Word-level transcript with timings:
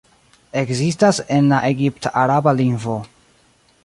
Ekzistas 0.61 1.19
en 1.37 1.51
la 1.51 1.59
egipt-araba 1.69 2.55
lingvo. 2.61 2.97